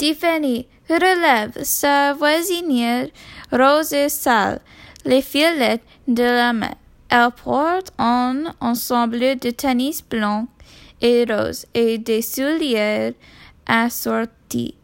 [0.00, 3.08] Tiffany relève sa voisinière
[3.52, 4.62] rose et sale,
[5.04, 6.74] les fillettes de la main.
[7.10, 10.46] Elle porte un ensemble de tennis blanc
[11.02, 13.14] et rose et des souliers
[13.66, 14.74] assortis.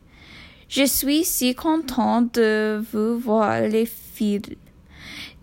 [0.69, 4.59] Je suis si contente de vous voir, les filles,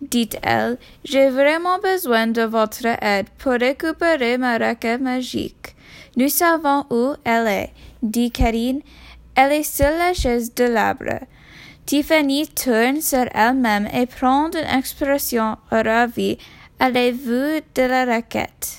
[0.00, 0.78] dit-elle.
[1.04, 5.74] J'ai vraiment besoin de votre aide pour récupérer ma raquette magique.
[6.16, 7.72] Nous savons où elle est,
[8.04, 8.80] dit Karine.
[9.36, 11.20] Elle est sur la chaise de l'arbre.
[11.86, 16.38] Tiffany tourne sur elle-même et prend une expression ravie
[16.78, 18.78] à la vue de la raquette?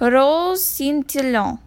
[0.00, 1.58] Rose scintillant.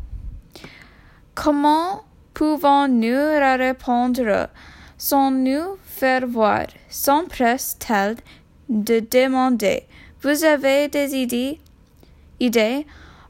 [1.34, 2.04] Comment
[2.34, 4.50] pouvons-nous répondre?
[4.98, 6.68] Sans nous faire voir?
[6.90, 8.16] s'empresse-t-elle
[8.70, 9.84] de demander.
[10.22, 11.60] Vous avez des idées?
[12.40, 12.88] Idées?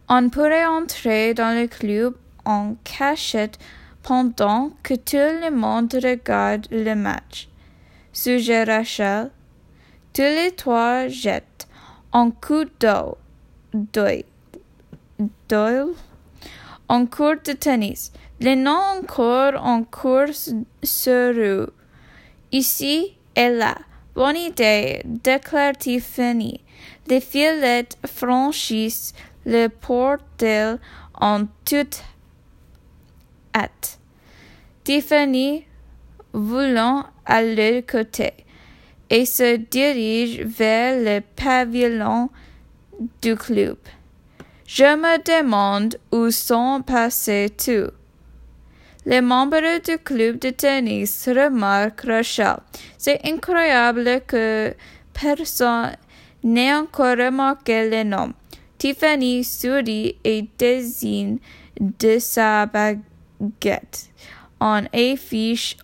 [0.07, 2.15] On pourrait entrer dans le club
[2.45, 3.57] en cachette
[4.05, 7.49] pendant que tout le monde regarde le match.
[8.13, 9.31] Suggère Rachel.
[10.13, 11.67] Tous les trois jettent
[12.13, 14.23] un coup d'œil,
[16.87, 18.13] en cours de tennis.
[18.39, 21.67] Les noms encore en course sur rue.
[22.51, 23.75] Ici et là.
[24.13, 26.61] Bonne idée, déclare Tiffany.
[27.07, 29.13] Les fillettes franchissent
[29.45, 30.77] le portail
[31.19, 32.03] en toute
[33.55, 33.99] hâte.
[34.83, 35.65] Tiffany
[36.33, 38.33] voulant leur côté
[39.09, 42.29] et se dirige vers le pavillon
[43.21, 43.77] du club.
[44.67, 47.91] Je me demande où sont passés tous.
[49.05, 52.57] Les membres du club de tennis remarquent Rachel.
[52.97, 54.73] C'est incroyable que
[55.13, 55.95] personne
[56.43, 58.33] n'ait encore remarqué le nom.
[58.79, 61.37] Tiffany sourit et désigne
[61.79, 63.03] de sa baguette
[64.59, 65.77] en affiche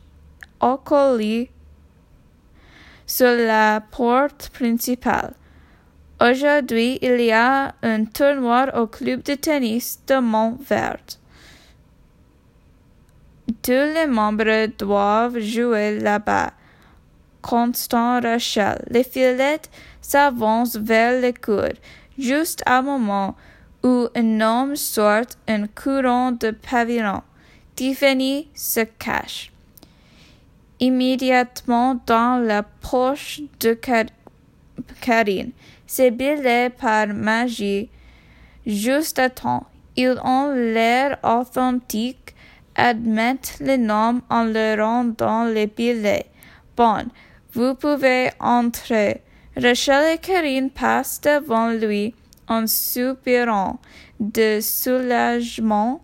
[0.60, 1.52] accolée
[3.06, 5.34] sur la porte principale.
[6.22, 11.18] Aujourd'hui, il y a un tournoi au club de tennis de Montvert.
[13.64, 16.52] Tous les membres doivent jouer là-bas.
[17.42, 18.86] Constant Rachel.
[18.92, 21.76] Les fillettes s'avancent vers le cours,
[22.20, 23.36] juste au moment
[23.84, 27.24] où un homme sort un courant de pavillon.
[27.76, 29.52] Tiffany se cache
[30.82, 33.80] immédiatement dans la poche de
[35.00, 35.52] Karine.
[35.86, 37.90] Ses billets par magie,
[38.66, 39.68] juste à temps.
[39.96, 42.34] Ils ont l'air authentiques
[42.76, 46.26] admettent le nom en le rendant les billets.
[46.76, 47.06] Bon,
[47.54, 49.22] vous pouvez entrer.
[49.56, 52.16] Rachel et Karine passent devant lui
[52.48, 53.80] en soupirant
[54.20, 56.02] de soulagement.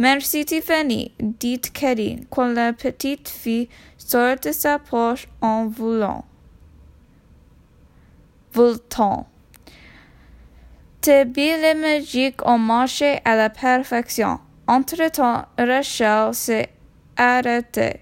[0.00, 3.68] Merci Tiffany, dit Karine, quand la petite fille
[3.98, 6.24] sort de sa poche en voulant.
[8.54, 9.28] Voltant.
[11.02, 14.40] Tes billets magiques ont marché à la perfection.
[14.66, 16.70] Entre-temps, Rachel s'est
[17.18, 18.00] arrêtée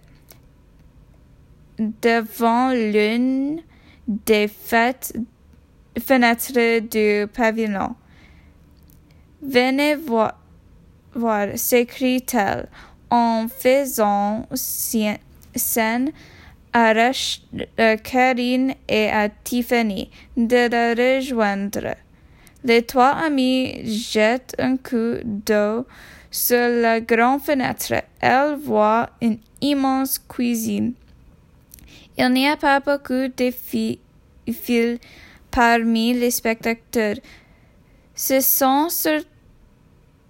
[1.80, 3.60] devant l'une
[4.06, 5.18] des fenêtres
[6.78, 7.96] du pavillon.
[9.42, 10.38] Venez voir,
[11.18, 12.68] voir s'écrie-t-elle
[13.10, 16.12] en faisant scène
[16.72, 16.92] à
[17.96, 21.94] Karine et à Tiffany de la rejoindre.
[22.64, 25.86] Les trois amis jettent un coup d'eau
[26.30, 30.92] sur la grande fenêtre, elle voit une immense cuisine.
[32.18, 33.98] Il n'y a pas beaucoup de fils
[35.50, 37.16] parmi les spectateurs.
[38.14, 38.88] Ce sont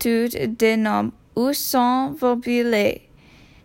[0.01, 3.03] des noms où sont vos billets.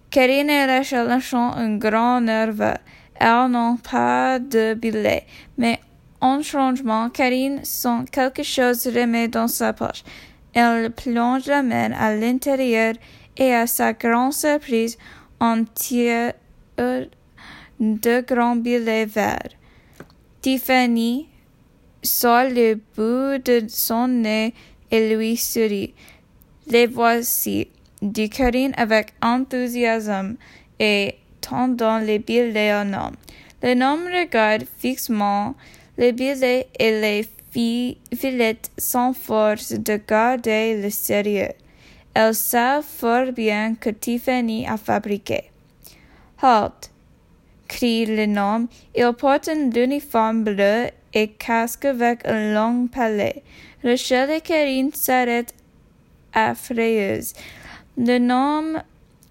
[0.10, 2.78] Karine et Rachel sont un grand nerveux.
[3.16, 5.26] Elles n'ont pas de billets,
[5.58, 5.80] mais
[6.22, 10.04] en changement, Karine sent quelque chose remet dans sa poche.
[10.54, 12.94] Elle plonge la main à l'intérieur
[13.38, 14.98] et à sa grande surprise,
[15.40, 16.34] en tire
[17.80, 19.50] deux grands billets verts.
[20.42, 21.28] Tiffany
[22.04, 24.54] sort le bout de son nez
[24.92, 25.94] et lui sourit.
[26.68, 27.68] Les voici,
[28.02, 30.36] dit Karine avec enthousiasme
[30.80, 33.16] et tendant les billets au homme.
[33.62, 35.56] L'homme regarde fixement
[35.98, 41.54] les billets et les Villette sans force de garder le sérieux.
[42.16, 45.52] Elles savent fort bien que Tiffany a fabriqué.
[46.42, 46.90] Halt!
[47.68, 48.68] crie le nom.
[48.96, 53.44] Il porte un uniforme bleu et casque avec un long palais.
[53.84, 55.54] Rachel et Karine s'arrêtent
[56.34, 57.34] affreuses.
[57.98, 58.82] Le nom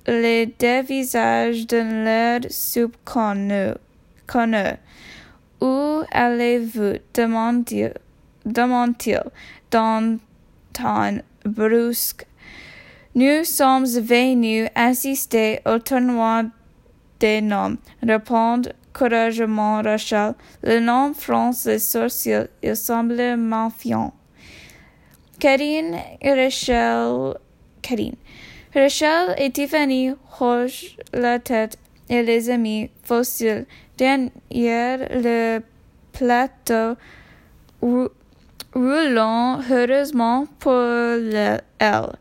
[0.07, 3.73] les deux visages de l'air subconnu.
[5.61, 6.99] Où allez-vous?
[7.15, 7.93] demande-t-il
[8.45, 10.19] d'un
[10.73, 12.27] ton brusque.
[13.15, 16.45] Nous sommes venus assister au tournoi
[17.21, 18.63] des noms, répond
[18.93, 20.35] courageusement Rachel.
[20.63, 24.13] Le nom fronce les sourcils, il semble méfiant.
[25.43, 27.35] Karine Rachel,
[27.83, 28.15] Karine.
[28.73, 31.77] Rachel et Tiffany hochent la tête
[32.09, 33.67] et les amis fossiles
[33.99, 35.59] derrière le
[36.13, 36.95] plateau
[38.73, 42.13] roulant heureusement pour elle.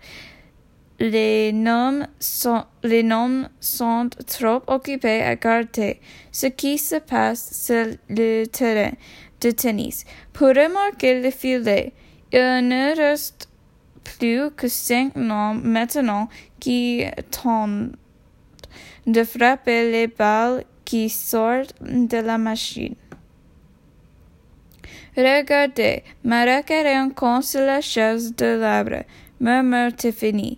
[0.99, 5.99] Les noms, sont, les noms sont trop occupés à garder
[6.31, 8.93] ce qui se passe sur le terrain
[9.41, 10.05] de tennis.
[10.33, 11.93] Pour remarquer le filet,
[12.33, 13.49] il ne reste
[14.03, 16.29] plus que cinq noms maintenant
[16.59, 17.91] qui tentent
[19.05, 22.95] de frapper les balles qui sortent de la machine.
[25.17, 29.03] Regardez, Marek rencontre sur la chaise de l'arbre,
[29.41, 30.57] murmure Tiffany.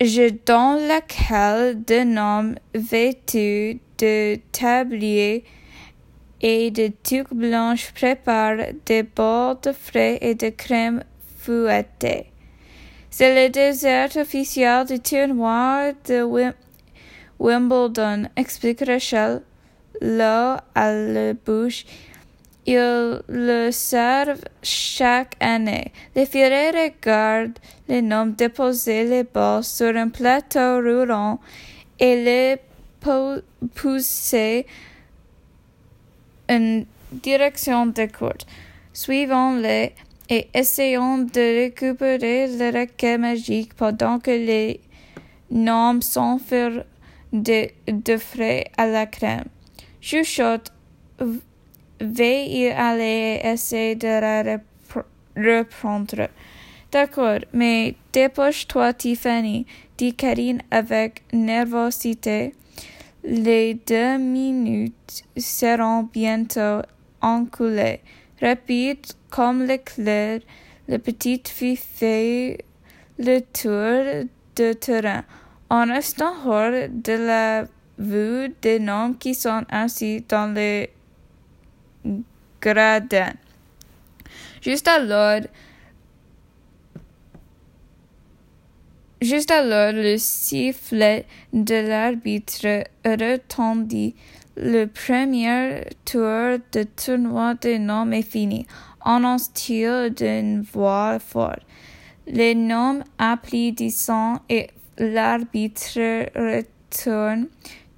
[0.00, 5.44] Je donne laquelle d'un homme vêtu de tablier
[6.46, 11.02] et de tuque blanche prépare des bols de frais et de crème
[11.38, 12.26] fouettée.
[13.10, 16.22] C'est le désert officiel du tournoi de
[17.38, 19.40] Wimbledon, explique Rachel,
[20.02, 21.86] l'eau à la bouche
[22.66, 25.92] ils le servent chaque année.
[26.14, 27.58] Les filles regardent
[27.88, 31.40] les noms déposer les balles sur un plateau roulant
[31.98, 32.56] et les
[33.74, 34.66] pousser
[36.50, 38.46] en direction des courtes.
[38.92, 39.92] Suivons-les
[40.30, 44.80] et essayons de récupérer le raquet magique pendant que les
[45.50, 46.40] noms sont
[47.32, 49.48] de, de frais à la crème.
[50.00, 50.72] Chuchote
[52.00, 54.58] vais y aller essayer de la
[55.36, 56.28] reprendre.
[56.92, 59.66] D'accord, mais dépêche-toi, Tiffany,
[59.98, 62.54] dit Karine avec nervosité.
[63.26, 66.82] Les deux minutes seront bientôt
[67.22, 68.00] encoulées.
[68.42, 68.98] Rapide
[69.30, 70.40] comme l'éclair,
[70.88, 72.58] la petite fille fait
[73.18, 75.24] le tour de terrain
[75.70, 77.64] en restant hors de la
[77.98, 80.90] vue des hommes qui sont assis dans les
[82.60, 83.32] gradin.
[84.60, 85.40] Juste alors,
[89.24, 91.24] Juste alors, le sifflet
[91.54, 94.14] de l'arbitre retendit.
[94.54, 98.66] Le premier tour de tournoi de noms est fini,
[99.00, 101.62] annonce-t-il d'une voix forte.
[102.26, 104.68] Les noms applaudissant et
[104.98, 107.46] l'arbitre retourne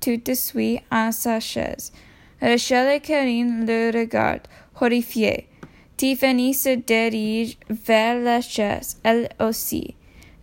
[0.00, 1.92] tout de suite à sa chaise.
[2.40, 4.46] Rachel et Karine le regardent,
[4.80, 5.48] horrifiées.
[5.96, 9.96] Tiffany se dirige vers la chaise, elle aussi.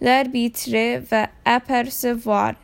[0.03, 2.55] L'arbitre va apercevoir,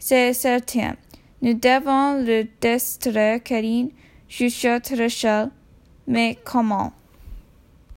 [0.00, 0.96] c'est certain.
[1.40, 3.90] Nous devons le distraire, Karine,
[4.28, 5.50] chuchote Rachel.
[6.08, 6.92] Mais comment?